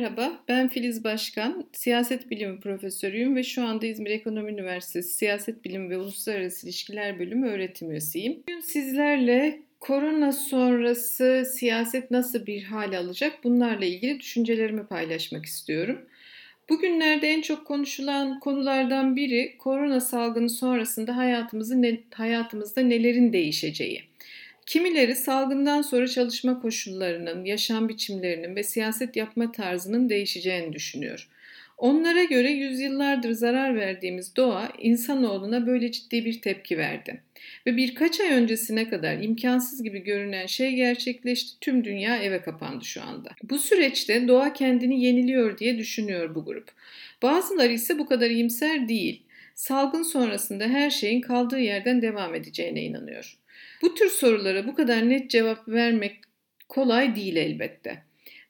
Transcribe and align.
Merhaba, 0.00 0.40
ben 0.48 0.68
Filiz 0.68 1.04
Başkan, 1.04 1.64
siyaset 1.72 2.30
bilimi 2.30 2.60
profesörüyüm 2.60 3.36
ve 3.36 3.42
şu 3.42 3.64
anda 3.64 3.86
İzmir 3.86 4.10
Ekonomi 4.10 4.52
Üniversitesi 4.52 5.14
Siyaset 5.14 5.64
Bilimi 5.64 5.90
ve 5.90 5.98
Uluslararası 5.98 6.66
İlişkiler 6.66 7.18
Bölümü 7.18 7.48
öğretim 7.48 7.90
üyesiyim. 7.90 8.42
Bugün 8.48 8.60
sizlerle 8.60 9.62
korona 9.80 10.32
sonrası 10.32 11.44
siyaset 11.54 12.10
nasıl 12.10 12.46
bir 12.46 12.62
hal 12.62 12.98
alacak 12.98 13.44
bunlarla 13.44 13.84
ilgili 13.84 14.20
düşüncelerimi 14.20 14.86
paylaşmak 14.86 15.46
istiyorum. 15.46 15.98
Bugünlerde 16.68 17.28
en 17.28 17.40
çok 17.40 17.66
konuşulan 17.66 18.40
konulardan 18.40 19.16
biri 19.16 19.56
korona 19.58 20.00
salgını 20.00 20.50
sonrasında 20.50 21.16
hayatımızı 21.16 21.98
hayatımızda 22.14 22.80
nelerin 22.80 23.32
değişeceği. 23.32 24.09
Kimileri 24.66 25.14
salgından 25.14 25.82
sonra 25.82 26.08
çalışma 26.08 26.60
koşullarının, 26.60 27.44
yaşam 27.44 27.88
biçimlerinin 27.88 28.56
ve 28.56 28.62
siyaset 28.62 29.16
yapma 29.16 29.52
tarzının 29.52 30.08
değişeceğini 30.08 30.72
düşünüyor. 30.72 31.28
Onlara 31.80 32.24
göre 32.24 32.50
yüzyıllardır 32.50 33.32
zarar 33.32 33.76
verdiğimiz 33.76 34.36
doğa 34.36 34.72
insanoğluna 34.78 35.66
böyle 35.66 35.92
ciddi 35.92 36.24
bir 36.24 36.40
tepki 36.40 36.78
verdi. 36.78 37.22
Ve 37.66 37.76
birkaç 37.76 38.20
ay 38.20 38.28
öncesine 38.28 38.88
kadar 38.88 39.18
imkansız 39.22 39.82
gibi 39.82 40.02
görünen 40.04 40.46
şey 40.46 40.74
gerçekleşti. 40.74 41.60
Tüm 41.60 41.84
dünya 41.84 42.22
eve 42.22 42.42
kapandı 42.42 42.84
şu 42.84 43.02
anda. 43.02 43.30
Bu 43.42 43.58
süreçte 43.58 44.28
doğa 44.28 44.52
kendini 44.52 45.04
yeniliyor 45.04 45.58
diye 45.58 45.78
düşünüyor 45.78 46.34
bu 46.34 46.44
grup. 46.44 46.68
Bazıları 47.22 47.72
ise 47.72 47.98
bu 47.98 48.06
kadar 48.06 48.30
iyimser 48.30 48.88
değil. 48.88 49.22
Salgın 49.54 50.02
sonrasında 50.02 50.64
her 50.64 50.90
şeyin 50.90 51.20
kaldığı 51.20 51.60
yerden 51.60 52.02
devam 52.02 52.34
edeceğine 52.34 52.82
inanıyor. 52.82 53.39
Bu 53.82 53.94
tür 53.94 54.10
sorulara 54.10 54.66
bu 54.66 54.74
kadar 54.74 55.08
net 55.08 55.30
cevap 55.30 55.68
vermek 55.68 56.20
kolay 56.68 57.16
değil 57.16 57.36
elbette. 57.36 58.02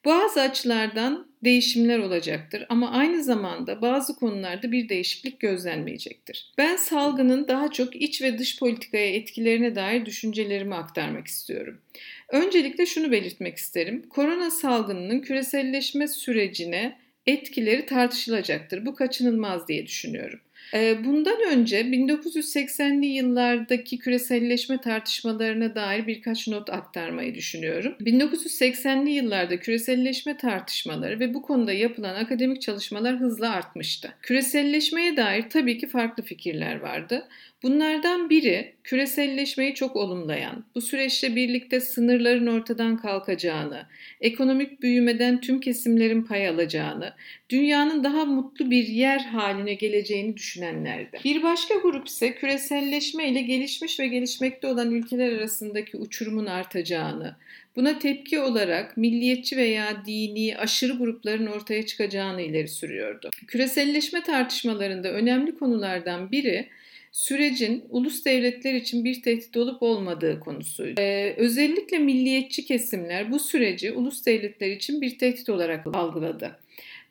Bazı 0.05 0.41
açılardan 0.41 1.31
değişimler 1.45 1.99
olacaktır 1.99 2.67
ama 2.69 2.91
aynı 2.91 3.25
zamanda 3.25 3.83
bazı 3.83 4.17
konularda 4.17 4.73
bir 4.73 4.89
değişiklik 4.89 5.41
gözlenmeyecektir. 5.41 6.53
Ben 6.59 6.77
salgının 6.77 7.49
daha 7.49 7.71
çok 7.73 7.97
iç 7.97 8.23
ve 8.23 8.39
dış 8.39 8.59
politikaya 8.59 9.15
etkilerine 9.15 9.75
dair 9.75 10.07
düşüncelerimi 10.07 10.75
aktarmak 10.75 11.27
istiyorum. 11.27 11.81
Öncelikle 12.29 12.87
şunu 12.87 13.13
belirtmek 13.13 13.57
isterim. 13.57 14.09
Korona 14.09 14.51
salgınının 14.51 15.21
küreselleşme 15.21 16.09
sürecine 16.09 16.99
etkileri 17.27 17.87
tartışılacaktır. 17.87 18.87
Bu 18.87 18.95
kaçınılmaz 18.95 19.69
diye 19.69 19.87
düşünüyorum. 19.87 20.41
Ee, 20.75 21.05
bundan 21.05 21.37
önce 21.53 21.81
1980'li 21.81 23.07
yıllardaki 23.07 23.99
küreselleşme 23.99 24.81
tartışmalarına 24.81 25.75
dair 25.75 26.07
birkaç 26.07 26.49
not 26.49 26.71
aktarmayı 26.71 27.35
düşünüyorum. 27.35 27.95
1980'li 28.01 29.11
yıllarda 29.11 29.61
küreselleşme 29.61 30.37
tartışmaları 30.37 31.21
ve 31.21 31.35
bu 31.35 31.43
konuda 31.43 31.73
yapılan 31.73 32.15
akademik 32.15 32.63
çalışmalar 32.63 33.17
hızla 33.17 33.51
artmıştı. 33.51 34.15
Küreselleşmeye 34.23 35.17
dair 35.17 35.45
tabii 35.51 35.79
ki 35.79 35.89
farklı 35.89 36.23
fikirler 36.23 36.81
vardı. 36.81 37.29
Bunlardan 37.63 38.31
biri 38.31 38.75
küreselleşmeyi 38.85 39.75
çok 39.75 39.97
olumlayan, 39.97 40.65
bu 40.75 40.81
süreçte 40.81 41.37
birlikte 41.37 41.81
sınırların 41.81 42.47
ortadan 42.47 42.97
kalkacağını, 42.97 43.87
ekonomik 44.21 44.83
büyümeden 44.83 45.41
tüm 45.41 45.61
kesimlerin 45.61 46.23
pay 46.23 46.49
alacağını, 46.49 47.13
dünyanın 47.51 48.05
daha 48.05 48.25
mutlu 48.25 48.71
bir 48.71 48.87
yer 48.87 49.19
haline 49.19 49.75
geleceğini 49.75 50.37
düşünenlerdi. 50.51 51.19
Bir 51.25 51.43
başka 51.43 51.75
grup 51.75 52.09
ise 52.09 52.35
küreselleşme 52.35 53.29
ile 53.29 53.43
gelişmiş 53.43 54.01
ve 54.01 54.07
gelişmekte 54.07 54.67
olan 54.67 54.91
ülkeler 54.91 55.33
arasındaki 55.33 55.97
uçurumun 55.97 56.47
artacağını, 56.47 57.37
buna 57.77 57.99
tepki 57.99 58.41
olarak 58.41 58.97
milliyetçi 58.97 59.57
veya 59.57 60.03
dini 60.07 60.57
aşırı 60.59 60.93
grupların 60.93 61.47
ortaya 61.47 61.87
çıkacağını 61.87 62.43
ileri 62.43 62.69
sürüyordu. 62.69 63.31
Küreselleşme 63.47 64.23
tartışmalarında 64.23 65.13
önemli 65.13 65.55
konulardan 65.55 66.33
biri 66.33 66.69
sürecin 67.13 67.85
ulus 67.89 68.25
devletler 68.25 68.75
için 68.75 69.05
bir 69.05 69.23
tehdit 69.23 69.57
olup 69.57 69.83
olmadığı 69.83 70.41
konusuydu. 70.41 71.01
Ee, 71.01 71.35
özellikle 71.37 71.99
milliyetçi 71.99 72.65
kesimler 72.65 73.33
bu 73.33 73.39
süreci 73.39 73.93
ulus 73.93 74.27
devletler 74.27 74.71
için 74.71 75.01
bir 75.01 75.19
tehdit 75.19 75.49
olarak 75.49 75.87
algıladı. 75.87 76.59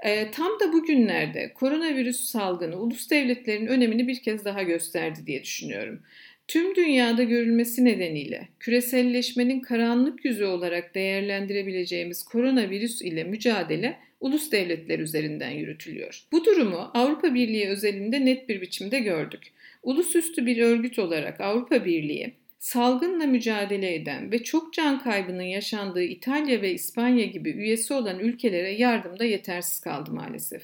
E, 0.05 0.31
tam 0.31 0.59
da 0.59 0.73
bugünlerde 0.73 1.53
koronavirüs 1.53 2.19
salgını 2.19 2.79
ulus 2.79 3.09
devletlerin 3.09 3.67
önemini 3.67 4.07
bir 4.07 4.21
kez 4.21 4.45
daha 4.45 4.63
gösterdi 4.63 5.19
diye 5.25 5.43
düşünüyorum. 5.43 6.01
Tüm 6.47 6.75
dünyada 6.75 7.23
görülmesi 7.23 7.85
nedeniyle 7.85 8.47
küreselleşmenin 8.59 9.59
karanlık 9.59 10.25
yüzü 10.25 10.45
olarak 10.45 10.95
değerlendirebileceğimiz 10.95 12.23
koronavirüs 12.23 13.01
ile 13.01 13.23
mücadele 13.23 13.99
ulus 14.19 14.51
devletler 14.51 14.99
üzerinden 14.99 15.51
yürütülüyor. 15.51 16.23
Bu 16.31 16.45
durumu 16.45 16.91
Avrupa 16.93 17.33
Birliği 17.33 17.67
özelinde 17.67 18.25
net 18.25 18.49
bir 18.49 18.61
biçimde 18.61 18.99
gördük. 18.99 19.41
Ulusüstü 19.83 20.45
bir 20.45 20.57
örgüt 20.57 20.99
olarak 20.99 21.41
Avrupa 21.41 21.85
Birliği 21.85 22.33
salgınla 22.59 23.25
mücadele 23.25 23.95
eden 23.95 24.31
ve 24.31 24.43
çok 24.43 24.73
can 24.73 24.99
kaybının 24.99 25.43
yaşandığı 25.43 26.03
İtalya 26.03 26.61
ve 26.61 26.73
İspanya 26.73 27.25
gibi 27.25 27.49
üyesi 27.49 27.93
olan 27.93 28.19
ülkelere 28.19 28.71
yardımda 28.71 29.25
yetersiz 29.25 29.79
kaldı 29.79 30.11
maalesef. 30.11 30.61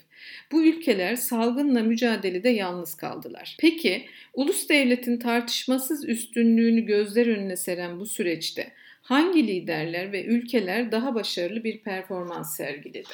Bu 0.52 0.66
ülkeler 0.66 1.16
salgınla 1.16 1.84
mücadelede 1.84 2.50
yalnız 2.50 2.96
kaldılar. 2.96 3.58
Peki 3.60 4.06
ulus 4.34 4.70
devletin 4.70 5.18
tartışmasız 5.18 6.10
üstünlüğünü 6.10 6.82
gözler 6.82 7.28
önüne 7.28 7.56
seren 7.56 8.00
bu 8.00 8.06
süreçte 8.06 8.72
hangi 9.02 9.48
liderler 9.48 10.12
ve 10.12 10.26
ülkeler 10.26 10.92
daha 10.92 11.16
başarılı 11.16 11.64
bir 11.64 11.80
performans 11.80 12.58
sergiledi? 12.58 13.10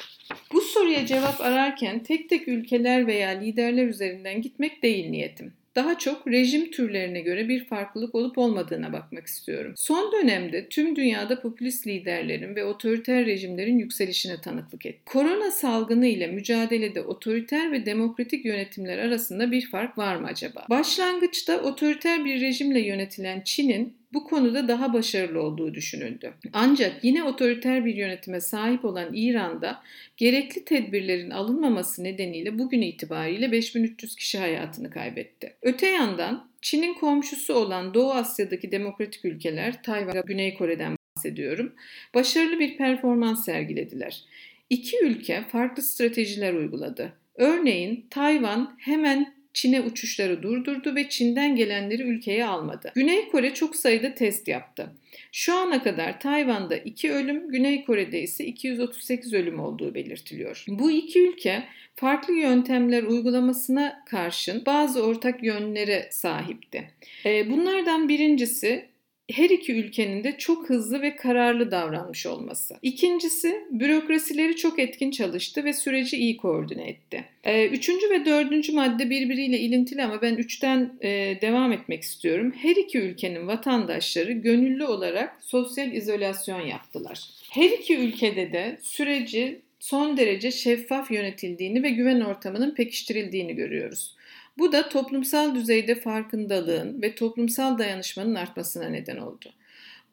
Bu 0.52 0.60
soruya 0.60 1.06
cevap 1.06 1.40
ararken 1.40 2.02
tek 2.02 2.28
tek 2.28 2.48
ülkeler 2.48 3.06
veya 3.06 3.28
liderler 3.28 3.86
üzerinden 3.86 4.42
gitmek 4.42 4.82
değil 4.82 5.10
niyetim 5.10 5.52
daha 5.76 5.98
çok 5.98 6.28
rejim 6.28 6.70
türlerine 6.70 7.20
göre 7.20 7.48
bir 7.48 7.64
farklılık 7.64 8.14
olup 8.14 8.38
olmadığına 8.38 8.92
bakmak 8.92 9.26
istiyorum. 9.26 9.72
Son 9.76 10.12
dönemde 10.12 10.68
tüm 10.68 10.96
dünyada 10.96 11.40
popülist 11.40 11.86
liderlerin 11.86 12.56
ve 12.56 12.64
otoriter 12.64 13.26
rejimlerin 13.26 13.78
yükselişine 13.78 14.40
tanıklık 14.40 14.86
etti. 14.86 15.00
Korona 15.06 15.50
salgını 15.50 16.06
ile 16.06 16.26
mücadelede 16.26 17.02
otoriter 17.02 17.72
ve 17.72 17.86
demokratik 17.86 18.44
yönetimler 18.44 18.98
arasında 18.98 19.50
bir 19.50 19.70
fark 19.70 19.98
var 19.98 20.16
mı 20.16 20.26
acaba? 20.26 20.66
Başlangıçta 20.70 21.62
otoriter 21.62 22.24
bir 22.24 22.40
rejimle 22.40 22.80
yönetilen 22.80 23.40
Çin'in 23.44 24.01
bu 24.14 24.24
konuda 24.24 24.68
daha 24.68 24.92
başarılı 24.92 25.42
olduğu 25.42 25.74
düşünüldü. 25.74 26.32
Ancak 26.52 27.04
yine 27.04 27.24
otoriter 27.24 27.84
bir 27.84 27.94
yönetime 27.94 28.40
sahip 28.40 28.84
olan 28.84 29.10
İran'da 29.14 29.82
gerekli 30.16 30.64
tedbirlerin 30.64 31.30
alınmaması 31.30 32.04
nedeniyle 32.04 32.58
bugün 32.58 32.82
itibariyle 32.82 33.52
5300 33.52 34.16
kişi 34.16 34.38
hayatını 34.38 34.90
kaybetti. 34.90 35.56
Öte 35.62 35.86
yandan 35.86 36.50
Çin'in 36.62 36.94
komşusu 36.94 37.54
olan 37.54 37.94
Doğu 37.94 38.12
Asya'daki 38.12 38.72
demokratik 38.72 39.24
ülkeler, 39.24 39.82
Tayvan, 39.82 40.22
Güney 40.26 40.54
Kore'den 40.54 40.96
bahsediyorum, 41.16 41.72
başarılı 42.14 42.60
bir 42.60 42.76
performans 42.76 43.44
sergilediler. 43.44 44.24
İki 44.70 45.04
ülke 45.04 45.44
farklı 45.52 45.82
stratejiler 45.82 46.54
uyguladı. 46.54 47.12
Örneğin 47.34 48.06
Tayvan 48.10 48.76
hemen 48.78 49.41
Çin'e 49.54 49.80
uçuşları 49.80 50.42
durdurdu 50.42 50.94
ve 50.94 51.08
Çin'den 51.08 51.56
gelenleri 51.56 52.02
ülkeye 52.02 52.46
almadı. 52.46 52.92
Güney 52.94 53.28
Kore 53.28 53.54
çok 53.54 53.76
sayıda 53.76 54.14
test 54.14 54.48
yaptı. 54.48 54.92
Şu 55.32 55.54
ana 55.54 55.82
kadar 55.82 56.20
Tayvan'da 56.20 56.76
2 56.76 57.12
ölüm, 57.12 57.48
Güney 57.48 57.84
Kore'de 57.84 58.22
ise 58.22 58.44
238 58.44 59.32
ölüm 59.32 59.60
olduğu 59.60 59.94
belirtiliyor. 59.94 60.64
Bu 60.68 60.90
iki 60.90 61.28
ülke 61.28 61.64
farklı 61.96 62.34
yöntemler 62.34 63.02
uygulamasına 63.02 64.02
karşın 64.06 64.62
bazı 64.66 65.02
ortak 65.02 65.44
yönlere 65.44 66.08
sahipti. 66.10 66.90
Ee, 67.26 67.50
bunlardan 67.50 68.08
birincisi 68.08 68.91
her 69.30 69.50
iki 69.50 69.72
ülkenin 69.72 70.24
de 70.24 70.38
çok 70.38 70.68
hızlı 70.68 71.02
ve 71.02 71.16
kararlı 71.16 71.70
davranmış 71.70 72.26
olması. 72.26 72.74
İkincisi, 72.82 73.66
bürokrasileri 73.70 74.56
çok 74.56 74.78
etkin 74.78 75.10
çalıştı 75.10 75.64
ve 75.64 75.72
süreci 75.72 76.16
iyi 76.16 76.36
koordine 76.36 76.88
etti. 76.88 77.24
Ee, 77.44 77.66
üçüncü 77.66 78.10
ve 78.10 78.24
dördüncü 78.24 78.72
madde 78.72 79.10
birbiriyle 79.10 79.58
ilintili 79.58 80.02
ama 80.02 80.22
ben 80.22 80.34
üçten 80.34 80.92
e, 81.00 81.38
devam 81.42 81.72
etmek 81.72 82.02
istiyorum. 82.02 82.52
Her 82.56 82.76
iki 82.76 82.98
ülkenin 82.98 83.46
vatandaşları 83.46 84.32
gönüllü 84.32 84.84
olarak 84.84 85.36
sosyal 85.40 85.92
izolasyon 85.92 86.60
yaptılar. 86.60 87.20
Her 87.50 87.70
iki 87.70 87.96
ülkede 87.96 88.52
de 88.52 88.78
süreci 88.82 89.60
son 89.80 90.16
derece 90.16 90.50
şeffaf 90.50 91.10
yönetildiğini 91.10 91.82
ve 91.82 91.90
güven 91.90 92.20
ortamının 92.20 92.74
pekiştirildiğini 92.74 93.54
görüyoruz. 93.54 94.14
Bu 94.58 94.72
da 94.72 94.88
toplumsal 94.88 95.54
düzeyde 95.54 95.94
farkındalığın 95.94 97.02
ve 97.02 97.14
toplumsal 97.14 97.78
dayanışmanın 97.78 98.34
artmasına 98.34 98.88
neden 98.88 99.16
oldu. 99.16 99.52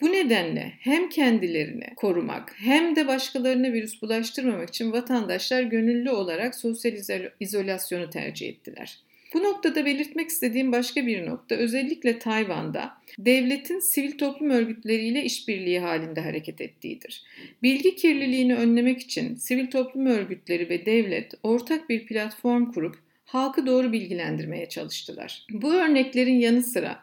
Bu 0.01 0.11
nedenle 0.11 0.73
hem 0.79 1.09
kendilerini 1.09 1.95
korumak 1.95 2.55
hem 2.57 2.95
de 2.95 3.07
başkalarına 3.07 3.73
virüs 3.73 4.01
bulaştırmamak 4.01 4.69
için 4.69 4.91
vatandaşlar 4.91 5.61
gönüllü 5.61 6.09
olarak 6.09 6.55
sosyal 6.55 6.93
izolasyonu 7.39 8.09
tercih 8.09 8.49
ettiler. 8.49 8.99
Bu 9.33 9.43
noktada 9.43 9.85
belirtmek 9.85 10.29
istediğim 10.29 10.71
başka 10.71 11.07
bir 11.07 11.25
nokta 11.25 11.55
özellikle 11.55 12.19
Tayvan'da 12.19 12.93
devletin 13.19 13.79
sivil 13.79 14.17
toplum 14.17 14.49
örgütleriyle 14.49 15.23
işbirliği 15.23 15.79
halinde 15.79 16.21
hareket 16.21 16.61
ettiğidir. 16.61 17.23
Bilgi 17.63 17.95
kirliliğini 17.95 18.55
önlemek 18.55 19.01
için 19.01 19.35
sivil 19.35 19.67
toplum 19.67 20.05
örgütleri 20.05 20.69
ve 20.69 20.85
devlet 20.85 21.33
ortak 21.43 21.89
bir 21.89 22.05
platform 22.05 22.71
kurup 22.71 23.08
halkı 23.29 23.65
doğru 23.65 23.91
bilgilendirmeye 23.91 24.69
çalıştılar. 24.69 25.45
Bu 25.51 25.73
örneklerin 25.73 26.39
yanı 26.39 26.63
sıra 26.63 26.99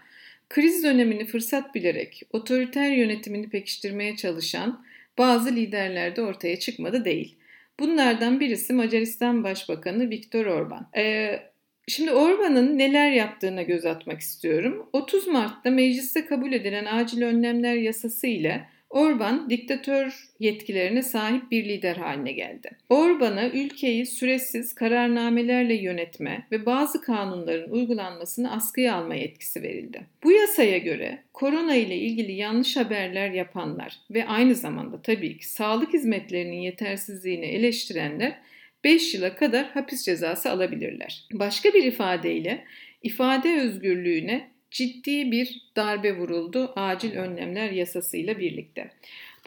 kriz 0.48 0.84
dönemini 0.84 1.26
fırsat 1.26 1.74
bilerek 1.74 2.22
otoriter 2.32 2.90
yönetimini 2.90 3.48
pekiştirmeye 3.48 4.16
çalışan 4.16 4.84
bazı 5.18 5.56
liderler 5.56 6.16
de 6.16 6.22
ortaya 6.22 6.58
çıkmadı 6.58 7.04
değil. 7.04 7.36
Bunlardan 7.80 8.40
birisi 8.40 8.72
Macaristan 8.72 9.44
Başbakanı 9.44 10.10
Viktor 10.10 10.46
Orban. 10.46 10.88
Ee, 10.96 11.40
Şimdi 11.88 12.10
Orban'ın 12.10 12.78
neler 12.78 13.10
yaptığına 13.10 13.62
göz 13.62 13.86
atmak 13.86 14.20
istiyorum. 14.20 14.88
30 14.92 15.26
Mart'ta 15.26 15.70
mecliste 15.70 16.26
kabul 16.26 16.52
edilen 16.52 16.84
acil 16.84 17.22
önlemler 17.22 17.74
yasası 17.74 18.26
ile 18.26 18.68
Orban 18.90 19.50
diktatör 19.50 20.28
yetkilerine 20.40 21.02
sahip 21.02 21.50
bir 21.50 21.64
lider 21.64 21.96
haline 21.96 22.32
geldi. 22.32 22.70
Orban'a 22.88 23.48
ülkeyi 23.48 24.06
süresiz 24.06 24.74
kararnamelerle 24.74 25.74
yönetme 25.74 26.46
ve 26.52 26.66
bazı 26.66 27.00
kanunların 27.00 27.70
uygulanmasını 27.70 28.52
askıya 28.52 28.94
alma 28.94 29.14
yetkisi 29.14 29.62
verildi. 29.62 30.06
Bu 30.22 30.32
yasaya 30.32 30.78
göre 30.78 31.22
korona 31.32 31.74
ile 31.74 31.96
ilgili 31.96 32.32
yanlış 32.32 32.76
haberler 32.76 33.30
yapanlar 33.30 33.96
ve 34.10 34.26
aynı 34.26 34.54
zamanda 34.54 35.02
tabii 35.02 35.38
ki 35.38 35.48
sağlık 35.48 35.92
hizmetlerinin 35.92 36.60
yetersizliğini 36.60 37.46
eleştirenler 37.46 38.38
5 38.84 39.14
yıla 39.14 39.36
kadar 39.36 39.66
hapis 39.66 40.04
cezası 40.04 40.50
alabilirler. 40.50 41.24
Başka 41.32 41.68
bir 41.68 41.84
ifadeyle 41.84 42.64
ifade 43.02 43.60
özgürlüğüne 43.60 44.55
ciddi 44.76 45.30
bir 45.30 45.60
darbe 45.76 46.16
vuruldu 46.16 46.72
acil 46.76 47.16
önlemler 47.16 47.70
yasasıyla 47.70 48.38
birlikte. 48.38 48.90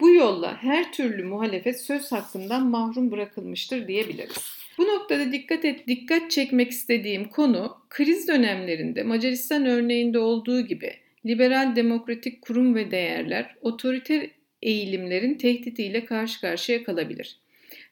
Bu 0.00 0.10
yolla 0.10 0.62
her 0.62 0.92
türlü 0.92 1.24
muhalefet 1.24 1.80
söz 1.80 2.12
hakkından 2.12 2.66
mahrum 2.66 3.10
bırakılmıştır 3.10 3.88
diyebiliriz. 3.88 4.36
Bu 4.78 4.84
noktada 4.84 5.32
dikkat 5.32 5.64
et, 5.64 5.86
dikkat 5.88 6.30
çekmek 6.30 6.70
istediğim 6.70 7.28
konu 7.28 7.76
kriz 7.90 8.28
dönemlerinde 8.28 9.02
Macaristan 9.02 9.66
örneğinde 9.66 10.18
olduğu 10.18 10.60
gibi 10.66 10.92
liberal 11.26 11.76
demokratik 11.76 12.42
kurum 12.42 12.74
ve 12.74 12.90
değerler 12.90 13.54
otoriter 13.60 14.30
eğilimlerin 14.62 15.34
tehditiyle 15.34 16.04
karşı 16.04 16.40
karşıya 16.40 16.84
kalabilir. 16.84 17.36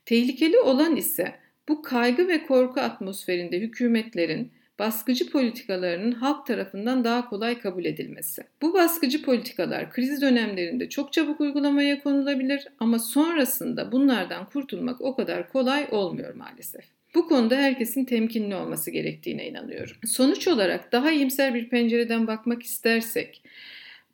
Tehlikeli 0.06 0.58
olan 0.58 0.96
ise 0.96 1.34
bu 1.68 1.82
kaygı 1.82 2.28
ve 2.28 2.46
korku 2.46 2.80
atmosferinde 2.80 3.58
hükümetlerin 3.58 4.52
baskıcı 4.78 5.30
politikalarının 5.30 6.12
halk 6.12 6.46
tarafından 6.46 7.04
daha 7.04 7.28
kolay 7.28 7.60
kabul 7.60 7.84
edilmesi. 7.84 8.42
Bu 8.62 8.74
baskıcı 8.74 9.22
politikalar 9.22 9.90
kriz 9.90 10.22
dönemlerinde 10.22 10.88
çok 10.88 11.12
çabuk 11.12 11.40
uygulamaya 11.40 12.02
konulabilir 12.02 12.68
ama 12.80 12.98
sonrasında 12.98 13.92
bunlardan 13.92 14.46
kurtulmak 14.46 15.00
o 15.00 15.16
kadar 15.16 15.52
kolay 15.52 15.86
olmuyor 15.90 16.34
maalesef. 16.34 16.84
Bu 17.14 17.28
konuda 17.28 17.56
herkesin 17.56 18.04
temkinli 18.04 18.54
olması 18.54 18.90
gerektiğine 18.90 19.48
inanıyorum. 19.48 19.96
Sonuç 20.06 20.48
olarak 20.48 20.92
daha 20.92 21.12
iyimser 21.12 21.54
bir 21.54 21.68
pencereden 21.68 22.26
bakmak 22.26 22.62
istersek, 22.62 23.42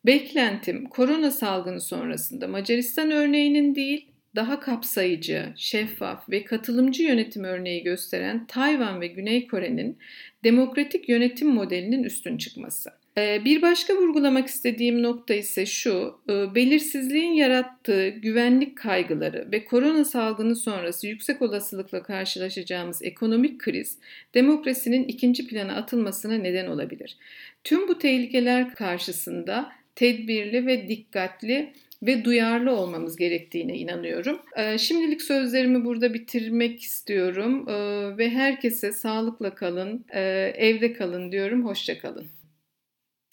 beklentim 0.06 0.88
korona 0.88 1.31
salgını 1.31 1.81
sonrasında 1.81 2.49
Macaristan 2.49 3.10
örneğinin 3.10 3.75
değil, 3.75 4.06
daha 4.36 4.60
kapsayıcı, 4.60 5.52
şeffaf 5.56 6.31
ve 6.31 6.44
katılımcı 6.44 7.02
yönetim 7.02 7.44
örneği 7.44 7.82
gösteren 7.82 8.46
Tayvan 8.46 9.00
ve 9.00 9.06
Güney 9.06 9.46
Kore'nin 9.46 9.98
demokratik 10.44 11.08
yönetim 11.08 11.48
modelinin 11.48 12.04
üstün 12.04 12.36
çıkması. 12.38 12.90
Ee, 13.19 13.44
bir 13.44 13.62
başka 13.62 13.96
vurgulamak 13.96 14.46
istediğim 14.46 15.02
nokta 15.02 15.34
ise 15.34 15.66
şu, 15.66 16.20
e, 16.28 16.54
belirsizliğin 16.54 17.32
yarattığı 17.32 18.08
güvenlik 18.08 18.78
kaygıları 18.78 19.48
ve 19.52 19.64
korona 19.64 20.04
salgını 20.04 20.56
sonrası 20.56 21.06
yüksek 21.06 21.42
olasılıkla 21.42 22.02
karşılaşacağımız 22.02 23.02
ekonomik 23.02 23.60
kriz, 23.60 23.98
demokrasinin 24.34 25.04
ikinci 25.04 25.46
plana 25.46 25.76
atılmasına 25.76 26.34
neden 26.34 26.66
olabilir. 26.66 27.16
Tüm 27.64 27.88
bu 27.88 27.98
tehlikeler 27.98 28.75
karşısında 28.75 29.72
tedbirli 29.96 30.66
ve 30.66 30.88
dikkatli 30.88 31.72
ve 32.06 32.25
duyarlı 32.25 32.73
olmamız 32.73 33.17
gerektiğine 33.17 33.77
inanıyorum. 33.77 34.39
Ee, 34.56 34.79
şimdilik 34.79 35.23
sözlerimi 35.23 35.85
burada 35.85 36.15
bitirmek 36.15 36.83
istiyorum 36.83 37.69
ee, 37.69 37.75
ve 38.19 38.31
herkese 38.31 38.93
sağlıkla 38.93 39.55
kalın, 39.55 40.05
e, 40.15 40.21
evde 40.56 40.93
kalın 40.93 41.33
diyorum. 41.33 41.65
Hoşçakalın. 41.67 42.27